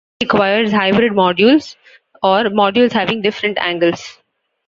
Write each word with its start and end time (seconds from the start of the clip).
This 0.19 0.25
requires 0.25 0.71
hybrid 0.71 1.11
modules, 1.11 1.75
or 2.23 2.45
modules 2.45 2.91
having 2.91 3.21
different 3.21 3.59
angles. 3.59 4.17